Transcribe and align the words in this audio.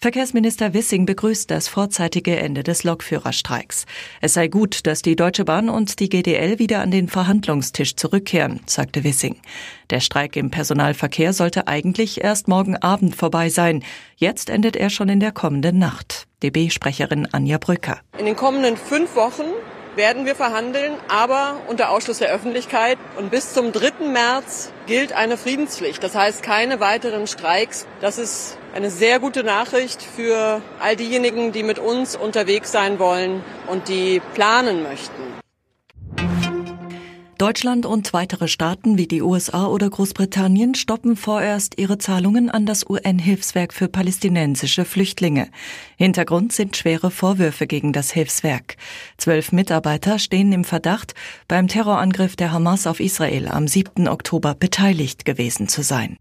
Verkehrsminister 0.00 0.74
Wissing 0.74 1.06
begrüßt 1.06 1.50
das 1.50 1.66
vorzeitige 1.66 2.36
Ende 2.36 2.62
des 2.62 2.84
Lokführerstreiks. 2.84 3.84
Es 4.20 4.34
sei 4.34 4.46
gut, 4.46 4.86
dass 4.86 5.02
die 5.02 5.16
Deutsche 5.16 5.44
Bahn 5.44 5.68
und 5.68 5.98
die 5.98 6.08
GDL 6.08 6.60
wieder 6.60 6.82
an 6.82 6.92
den 6.92 7.08
Verhandlungstisch 7.08 7.96
zurückkehren, 7.96 8.60
sagte 8.66 9.02
Wissing. 9.02 9.40
Der 9.90 9.98
Streik 9.98 10.36
im 10.36 10.52
Personalverkehr 10.52 11.32
sollte 11.32 11.66
eigentlich 11.66 12.22
erst 12.22 12.46
morgen 12.46 12.76
Abend 12.76 13.16
vorbei 13.16 13.48
sein. 13.48 13.82
Jetzt 14.16 14.50
endet 14.50 14.76
er 14.76 14.90
schon 14.90 15.08
in 15.08 15.18
der 15.18 15.32
kommenden 15.32 15.80
Nacht. 15.80 16.28
DB-Sprecherin 16.44 17.26
Anja 17.32 17.58
Brücker. 17.58 17.98
In 18.20 18.26
den 18.26 18.36
kommenden 18.36 18.76
fünf 18.76 19.16
Wochen 19.16 19.50
werden 19.98 20.24
wir 20.24 20.34
verhandeln, 20.34 20.94
aber 21.08 21.60
unter 21.66 21.90
Ausschluss 21.90 22.18
der 22.18 22.30
Öffentlichkeit. 22.30 22.96
Und 23.18 23.30
bis 23.30 23.52
zum 23.52 23.72
3. 23.72 24.06
März 24.06 24.72
gilt 24.86 25.12
eine 25.12 25.36
Friedenspflicht. 25.36 26.02
Das 26.02 26.14
heißt 26.14 26.42
keine 26.42 26.80
weiteren 26.80 27.26
Streiks. 27.26 27.86
Das 28.00 28.16
ist 28.16 28.56
eine 28.74 28.90
sehr 28.90 29.18
gute 29.18 29.44
Nachricht 29.44 30.00
für 30.00 30.62
all 30.80 30.96
diejenigen, 30.96 31.52
die 31.52 31.62
mit 31.62 31.78
uns 31.78 32.16
unterwegs 32.16 32.72
sein 32.72 32.98
wollen 32.98 33.42
und 33.66 33.88
die 33.88 34.22
planen 34.34 34.82
möchten. 34.82 35.37
Deutschland 37.38 37.86
und 37.86 38.12
weitere 38.12 38.48
Staaten 38.48 38.98
wie 38.98 39.06
die 39.06 39.22
USA 39.22 39.68
oder 39.68 39.88
Großbritannien 39.88 40.74
stoppen 40.74 41.14
vorerst 41.14 41.78
ihre 41.78 41.96
Zahlungen 41.96 42.50
an 42.50 42.66
das 42.66 42.84
UN-Hilfswerk 42.90 43.72
für 43.72 43.86
palästinensische 43.86 44.84
Flüchtlinge. 44.84 45.48
Hintergrund 45.96 46.52
sind 46.52 46.76
schwere 46.76 47.12
Vorwürfe 47.12 47.68
gegen 47.68 47.92
das 47.92 48.10
Hilfswerk. 48.10 48.76
Zwölf 49.18 49.52
Mitarbeiter 49.52 50.18
stehen 50.18 50.52
im 50.52 50.64
Verdacht, 50.64 51.14
beim 51.46 51.68
Terrorangriff 51.68 52.34
der 52.34 52.50
Hamas 52.50 52.88
auf 52.88 52.98
Israel 52.98 53.46
am 53.46 53.68
7. 53.68 54.08
Oktober 54.08 54.56
beteiligt 54.56 55.24
gewesen 55.24 55.68
zu 55.68 55.82
sein. 55.82 56.16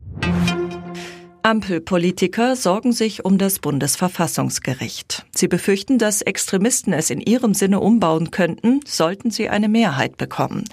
Ampelpolitiker 1.42 2.58
sorgen 2.58 2.92
sich 2.92 3.23
um 3.23 3.38
das 3.38 3.60
Bundesverfassungsgericht. 3.60 5.26
Sie 5.34 5.48
befürchten, 5.48 5.98
dass 5.98 6.22
Extremisten 6.22 6.92
es 6.92 7.10
in 7.10 7.22
ihrem 7.22 7.54
Sinne 7.54 7.80
umbauen 7.80 8.32
könnten, 8.32 8.82
sollten 8.86 9.32
sie 9.32 9.48
eine 9.48 9.70
Mehrheit 9.70 10.18
bekommen. 10.18 10.66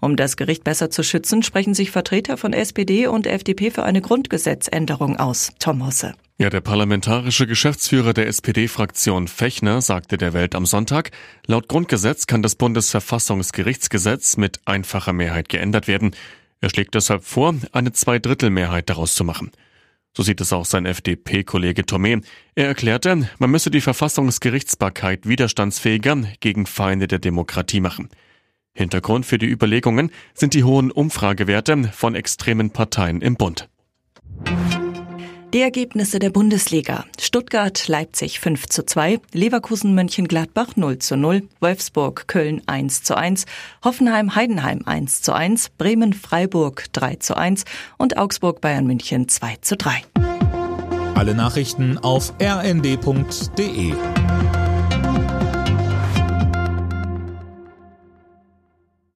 Um 0.00 0.16
das 0.16 0.36
Gericht 0.36 0.64
besser 0.64 0.90
zu 0.90 1.02
schützen, 1.02 1.42
sprechen 1.42 1.74
sich 1.74 1.90
Vertreter 1.90 2.36
von 2.36 2.52
SPD 2.52 3.06
und 3.06 3.26
FDP 3.26 3.70
für 3.70 3.82
eine 3.82 4.00
Grundgesetzänderung 4.00 5.18
aus. 5.18 5.52
Tom 5.58 5.86
Hosse. 5.86 6.14
Ja, 6.38 6.48
der 6.48 6.62
parlamentarische 6.62 7.46
Geschäftsführer 7.46 8.14
der 8.14 8.26
SPD-Fraktion 8.26 9.28
Fechner 9.28 9.82
sagte 9.82 10.16
der 10.16 10.32
Welt 10.32 10.54
am 10.54 10.64
Sonntag, 10.64 11.10
laut 11.46 11.68
Grundgesetz 11.68 12.26
kann 12.26 12.40
das 12.40 12.54
Bundesverfassungsgerichtsgesetz 12.54 14.38
mit 14.38 14.58
einfacher 14.64 15.12
Mehrheit 15.12 15.50
geändert 15.50 15.86
werden. 15.86 16.12
Er 16.62 16.70
schlägt 16.70 16.94
deshalb 16.94 17.24
vor, 17.24 17.54
eine 17.72 17.92
Zweidrittelmehrheit 17.92 18.88
daraus 18.88 19.14
zu 19.14 19.22
machen. 19.22 19.50
So 20.16 20.22
sieht 20.22 20.40
es 20.40 20.54
auch 20.54 20.64
sein 20.64 20.86
FDP-Kollege 20.86 21.82
Tomé. 21.82 22.24
Er 22.54 22.68
erklärte, 22.68 23.28
man 23.38 23.50
müsse 23.50 23.70
die 23.70 23.82
Verfassungsgerichtsbarkeit 23.82 25.28
widerstandsfähiger 25.28 26.22
gegen 26.40 26.64
Feinde 26.64 27.06
der 27.06 27.18
Demokratie 27.18 27.80
machen. 27.80 28.08
Hintergrund 28.72 29.26
für 29.26 29.38
die 29.38 29.46
Überlegungen 29.46 30.10
sind 30.34 30.54
die 30.54 30.64
hohen 30.64 30.90
Umfragewerte 30.90 31.90
von 31.92 32.14
extremen 32.14 32.70
Parteien 32.70 33.20
im 33.20 33.36
Bund. 33.36 33.68
Die 35.52 35.60
Ergebnisse 35.60 36.20
der 36.20 36.30
Bundesliga. 36.30 37.04
Stuttgart, 37.18 37.88
Leipzig 37.88 38.38
5 38.38 38.66
zu 38.68 38.86
2, 38.86 39.18
Leverkusen, 39.32 39.96
Mönchengladbach 39.96 40.76
0 40.76 41.00
zu 41.00 41.16
0, 41.16 41.42
Wolfsburg, 41.58 42.28
Köln 42.28 42.62
1 42.66 43.02
zu 43.02 43.16
1, 43.16 43.46
Hoffenheim, 43.82 44.36
Heidenheim 44.36 44.82
1 44.86 45.22
zu 45.22 45.32
1, 45.32 45.70
Bremen, 45.70 46.12
Freiburg 46.12 46.84
3 46.92 47.16
zu 47.16 47.36
1 47.36 47.64
und 47.98 48.16
Augsburg, 48.16 48.60
Bayern 48.60 48.86
München 48.86 49.28
2 49.28 49.56
zu 49.60 49.76
3. 49.76 50.04
Alle 51.16 51.34
Nachrichten 51.34 51.98
auf 51.98 52.32
rnd.de 52.40 53.92